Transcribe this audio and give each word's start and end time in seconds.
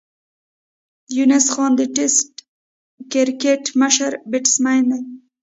یونس 1.15 1.45
خان 1.53 1.71
د 1.77 1.81
ټېسټ 1.95 2.29
کرکټ 3.11 3.63
مشر 3.81 4.11
بېټسمېن 4.31 4.83
دئ. 4.89 5.01